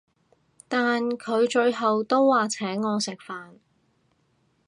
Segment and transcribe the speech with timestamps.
[0.67, 3.59] 但佢最後都話請我食飯